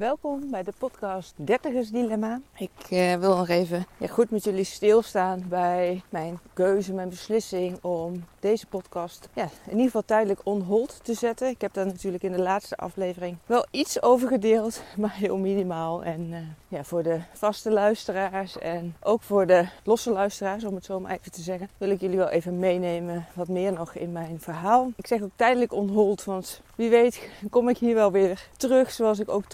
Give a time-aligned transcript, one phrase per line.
[0.00, 2.40] Welkom bij de podcast Dertigers Dilemma.
[2.56, 7.78] Ik uh, wil nog even ja, goed met jullie stilstaan bij mijn keuze, mijn beslissing
[7.82, 11.48] om deze podcast ja, in ieder geval tijdelijk on hold te zetten.
[11.48, 16.04] Ik heb daar natuurlijk in de laatste aflevering wel iets over gedeeld, maar heel minimaal.
[16.04, 16.38] En uh,
[16.68, 21.12] ja, voor de vaste luisteraars en ook voor de losse luisteraars, om het zo maar
[21.12, 24.92] even te zeggen, wil ik jullie wel even meenemen wat meer nog in mijn verhaal.
[24.96, 28.90] Ik zeg ook tijdelijk on hold, want wie weet kom ik hier wel weer terug,
[28.90, 29.44] zoals ik ook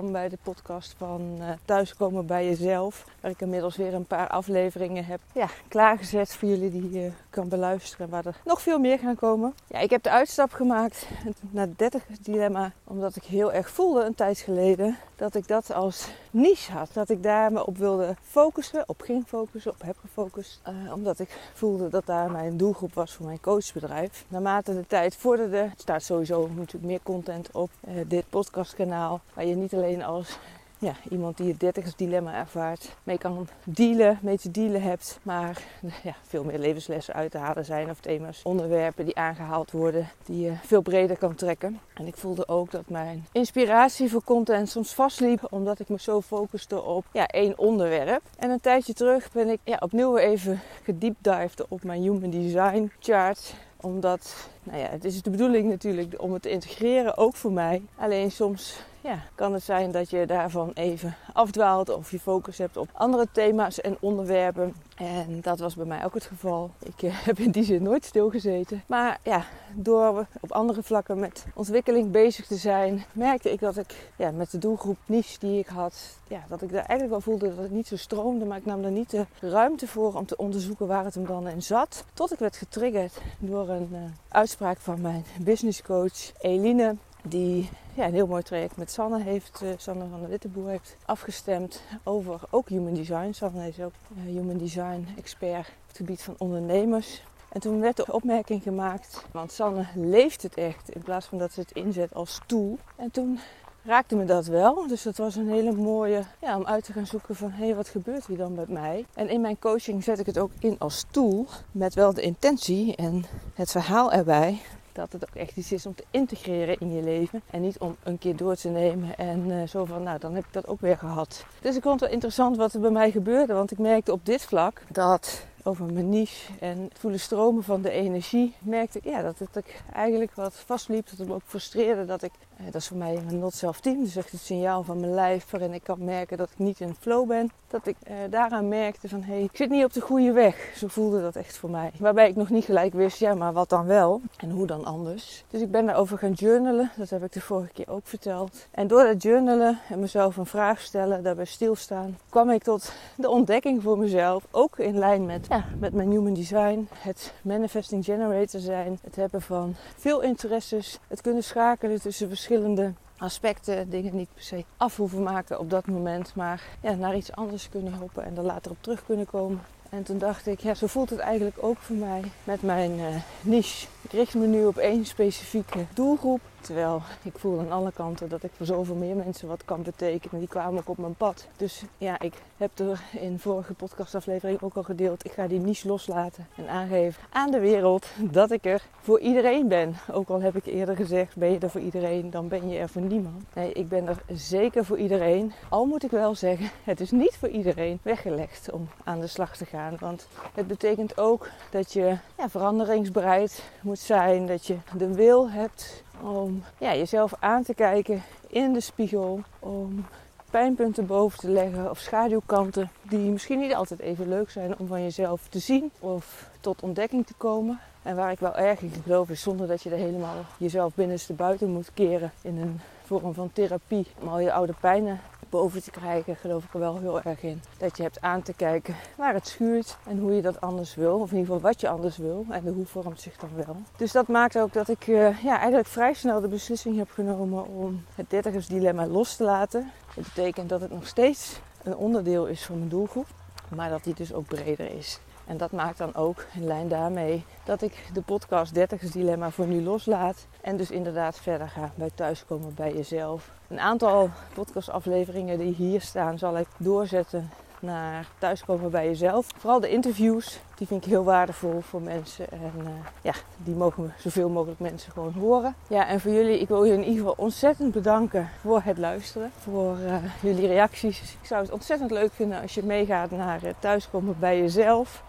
[0.00, 3.04] bij de podcast van uh, Thuiskomen bij Jezelf.
[3.20, 7.48] Waar ik inmiddels weer een paar afleveringen heb ja, klaargezet voor jullie die je kan
[7.48, 8.08] beluisteren.
[8.08, 9.54] Waar er nog veel meer gaan komen.
[9.66, 11.06] Ja, ik heb de uitstap gemaakt
[11.50, 12.72] naar het 30 dilemma.
[12.84, 16.90] Omdat ik heel erg voelde een tijd geleden dat ik dat als niche had.
[16.92, 20.60] Dat ik daar me op wilde focussen, op ging focussen, op heb gefocust.
[20.68, 24.24] Uh, omdat ik voelde dat daar mijn doelgroep was voor mijn coachbedrijf.
[24.28, 29.20] Naarmate de tijd vorderde, staat sowieso natuurlijk meer content op uh, dit podcastkanaal.
[29.34, 30.38] Waar je niet alleen als
[30.82, 35.18] ja, iemand die het dertigers dilemma ervaart, mee kan dealen, mee te dealen hebt.
[35.22, 35.62] Maar
[36.02, 40.44] ja, veel meer levenslessen uit te halen zijn of thema's, onderwerpen die aangehaald worden, die
[40.44, 41.80] je veel breder kan trekken.
[41.94, 46.20] En ik voelde ook dat mijn inspiratie voor content soms vastliep, omdat ik me zo
[46.20, 48.22] focuste op ja, één onderwerp.
[48.38, 53.54] En een tijdje terug ben ik ja, opnieuw even gediepdived op mijn Human Design chart
[53.80, 57.82] omdat, nou ja, het is de bedoeling natuurlijk om het te integreren, ook voor mij.
[57.96, 62.76] Alleen soms ja, kan het zijn dat je daarvan even afdwaalt of je focus hebt
[62.76, 64.74] op andere thema's en onderwerpen.
[64.96, 66.70] En dat was bij mij ook het geval.
[66.78, 68.82] Ik uh, heb in die zin nooit stilgezeten.
[68.86, 69.44] Maar ja,
[69.74, 74.50] door op andere vlakken met ontwikkeling bezig te zijn, merkte ik dat ik ja, met
[74.50, 77.72] de doelgroep niche die ik had, ja, dat ik daar eigenlijk wel voelde dat het
[77.72, 78.44] niet zo stroomde.
[78.44, 81.48] Maar ik nam er niet de ruimte voor om te onderzoeken waar het hem dan
[81.48, 82.04] in zat.
[82.14, 88.14] Tot ik werd getriggerd door een uh, uitspraak van mijn businesscoach Eline die ja, een
[88.14, 92.68] heel mooi traject met Sanne heeft, uh, Sanne van der Witteboer heeft afgestemd over ook
[92.68, 93.32] human design.
[93.32, 97.22] Sanne is ook uh, human design expert op het gebied van ondernemers.
[97.48, 101.52] En toen werd de opmerking gemaakt, want Sanne leeft het echt in plaats van dat
[101.52, 102.78] ze het inzet als tool.
[102.96, 103.38] En toen
[103.84, 104.86] raakte me dat wel.
[104.86, 107.74] Dus dat was een hele mooie ja, om uit te gaan zoeken van hé, hey,
[107.74, 109.06] wat gebeurt hier dan met mij?
[109.14, 112.96] En in mijn coaching zet ik het ook in als tool met wel de intentie
[112.96, 113.24] en
[113.54, 114.60] het verhaal erbij
[114.92, 117.42] dat het ook echt iets is om te integreren in je leven.
[117.50, 120.44] En niet om een keer door te nemen en uh, zo van, nou dan heb
[120.44, 121.44] ik dat ook weer gehad.
[121.60, 123.52] Dus ik vond het wel interessant wat er bij mij gebeurde.
[123.52, 127.90] Want ik merkte op dit vlak dat over mijn niche en voelen stromen van de
[127.90, 131.08] energie, merkte ik ja, dat het eigenlijk wat vastliep.
[131.10, 133.80] Dat het me ook frustreerde dat ik, eh, dat is voor mij een not self
[133.80, 136.80] team, dus echt het signaal van mijn lijf waarin ik kan merken dat ik niet
[136.80, 137.50] in flow ben.
[137.68, 140.72] Dat ik eh, daaraan merkte van hé, hey, ik zit niet op de goede weg.
[140.76, 141.90] Zo voelde dat echt voor mij.
[141.98, 145.44] Waarbij ik nog niet gelijk wist, ja maar wat dan wel en hoe dan anders.
[145.50, 148.66] Dus ik ben daarover gaan journalen, dat heb ik de vorige keer ook verteld.
[148.70, 153.28] En door dat journalen en mezelf een vraag stellen, daarbij stilstaan, kwam ik tot de
[153.28, 158.60] ontdekking voor mezelf, ook in lijn met ja, met mijn human design, het manifesting generator
[158.60, 164.42] zijn, het hebben van veel interesses, het kunnen schakelen tussen verschillende aspecten, dingen niet per
[164.42, 168.36] se af hoeven maken op dat moment, maar ja, naar iets anders kunnen helpen en
[168.36, 169.60] er later op terug kunnen komen.
[169.88, 173.06] En toen dacht ik, ja, zo voelt het eigenlijk ook voor mij met mijn uh,
[173.40, 173.86] niche.
[174.02, 176.40] Ik richt me nu op één specifieke doelgroep.
[176.62, 180.38] Terwijl ik voel aan alle kanten dat ik voor zoveel meer mensen wat kan betekenen.
[180.38, 181.46] Die kwamen ook op mijn pad.
[181.56, 185.24] Dus ja, ik heb er in vorige podcastaflevering ook al gedeeld.
[185.24, 189.68] Ik ga die niche loslaten en aangeven aan de wereld dat ik er voor iedereen
[189.68, 189.94] ben.
[190.12, 192.88] Ook al heb ik eerder gezegd, ben je er voor iedereen, dan ben je er
[192.88, 193.44] voor niemand.
[193.54, 195.52] Nee, ik ben er zeker voor iedereen.
[195.68, 199.56] Al moet ik wel zeggen, het is niet voor iedereen weggelegd om aan de slag
[199.56, 199.96] te gaan.
[199.98, 204.46] Want het betekent ook dat je ja, veranderingsbereid moet zijn.
[204.46, 209.40] Dat je de wil hebt om ja, jezelf aan te kijken in de spiegel.
[209.58, 210.04] Om
[210.50, 215.02] pijnpunten boven te leggen of schaduwkanten die misschien niet altijd even leuk zijn om van
[215.02, 217.80] jezelf te zien of tot ontdekking te komen.
[218.02, 221.32] En waar ik wel erg in geloof is zonder dat je er helemaal jezelf binnenste
[221.32, 225.20] buiten moet keren in een vorm van therapie om al je oude pijnen
[225.52, 227.62] boven te krijgen, geloof ik er wel heel erg in.
[227.78, 231.14] Dat je hebt aan te kijken waar het schuurt en hoe je dat anders wil.
[231.14, 232.46] Of in ieder geval wat je anders wil.
[232.50, 233.76] En de hoe vormt zich dan wel.
[233.96, 237.66] Dus dat maakt ook dat ik uh, ja, eigenlijk vrij snel de beslissing heb genomen
[237.66, 239.90] om het dertigersdilemma los te laten.
[240.14, 243.26] Dat betekent dat het nog steeds een onderdeel is van mijn doelgroep.
[243.68, 245.20] Maar dat die dus ook breder is.
[245.46, 249.66] En dat maakt dan ook in lijn daarmee dat ik de podcast 30 dilemma voor
[249.66, 250.46] nu loslaat.
[250.60, 253.50] En dus inderdaad verder ga bij thuiskomen bij jezelf.
[253.68, 257.50] Een aantal podcastafleveringen die hier staan zal ik doorzetten
[257.82, 259.46] naar thuiskomen bij jezelf.
[259.56, 262.50] Vooral de interviews, die vind ik heel waardevol voor mensen.
[262.50, 262.88] En uh,
[263.22, 265.74] ja, die mogen zoveel mogelijk mensen gewoon horen.
[265.88, 269.50] Ja, en voor jullie, ik wil je in ieder geval ontzettend bedanken voor het luisteren.
[269.58, 271.20] Voor uh, jullie reacties.
[271.40, 275.22] Ik zou het ontzettend leuk vinden als je meegaat naar thuiskomen bij jezelf.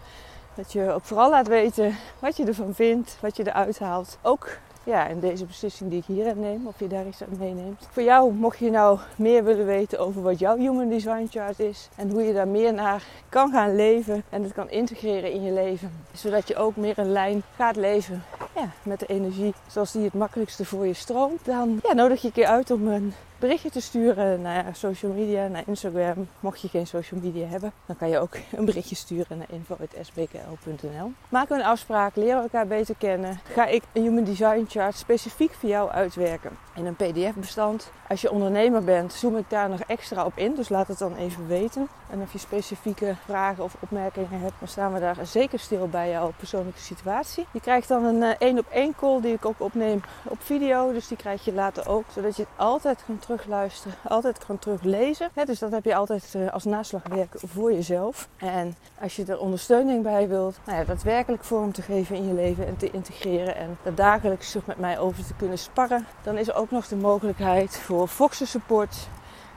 [0.54, 4.18] Dat je ook vooral laat weten wat je ervan vindt, wat je eruit haalt.
[4.22, 4.48] Ook
[4.84, 7.88] ja, in deze beslissing die ik hier neem, of je daar iets aan meeneemt.
[7.90, 11.88] Voor jou, mocht je nou meer willen weten over wat jouw Human Design Chart is
[11.96, 15.52] en hoe je daar meer naar kan gaan leven en het kan integreren in je
[15.52, 18.22] leven, zodat je ook meer een lijn gaat leven
[18.54, 22.26] ja, met de energie zoals die het makkelijkste voor je stroomt, dan ja, nodig je
[22.26, 26.28] een keer uit om een berichtje te sturen naar social media, naar Instagram.
[26.40, 31.12] Mocht je geen social media hebben, dan kan je ook een berichtje sturen naar info.sbkl.nl.
[31.28, 33.40] We een afspraak, leren elkaar beter kennen.
[33.52, 37.90] Ga ik een Human Design Chart specifiek voor jou uitwerken in een PDF-bestand.
[38.08, 41.16] Als je ondernemer bent, zoom ik daar nog extra op in, dus laat het dan
[41.16, 41.88] even weten.
[42.10, 46.10] En of je specifieke vragen of opmerkingen hebt, dan staan we daar zeker stil bij
[46.10, 47.46] jouw persoonlijke situatie.
[47.52, 51.08] Je krijgt dan een één op één call die ik ook opneem op video, dus
[51.08, 55.30] die krijg je later ook, zodat je het altijd kan terugluisteren, altijd kan teruglezen.
[55.44, 58.28] dus dat heb je altijd eh, als naslagwerk voor jezelf.
[58.36, 62.34] En als je er ondersteuning bij wilt, nou ja, daadwerkelijk vorm te geven in je
[62.34, 66.48] leven en te integreren en er dagelijks met mij over te kunnen sparren, dan is
[66.48, 69.08] er ook nog de mogelijkheid voor Foxen Support.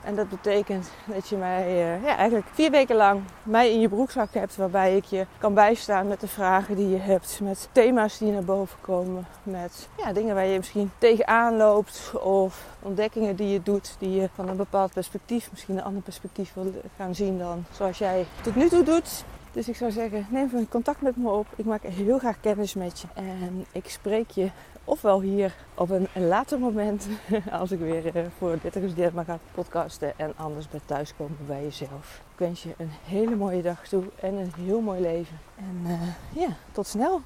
[0.07, 3.89] En dat betekent dat je mij uh, ja, eigenlijk vier weken lang mij in je
[3.89, 4.55] broekzak hebt.
[4.55, 7.39] Waarbij ik je kan bijstaan met de vragen die je hebt.
[7.43, 9.27] Met thema's die naar boven komen.
[9.43, 12.11] Met ja, dingen waar je misschien tegenaan loopt.
[12.21, 13.95] Of ontdekkingen die je doet.
[13.99, 17.97] Die je van een bepaald perspectief, misschien een ander perspectief wil gaan zien dan zoals
[17.97, 19.23] jij tot nu toe doet.
[19.51, 21.47] Dus ik zou zeggen, neem even contact met me op.
[21.55, 23.07] Ik maak heel graag kennis met je.
[23.13, 24.49] En ik spreek je
[24.87, 27.07] ofwel hier op een later moment,
[27.59, 30.19] als ik weer uh, voor Dertigers Dilemma ga podcasten.
[30.19, 32.21] En anders bij thuiskomen bij jezelf.
[32.33, 35.39] Ik wens je een hele mooie dag toe en een heel mooi leven.
[35.55, 37.21] En uh, ja, tot snel!